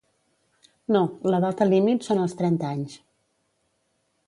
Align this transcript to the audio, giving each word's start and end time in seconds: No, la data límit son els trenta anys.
No, 0.95 1.01
la 1.33 1.41
data 1.43 1.67
límit 1.69 2.09
son 2.09 2.23
els 2.23 2.35
trenta 2.41 2.73
anys. 2.79 2.99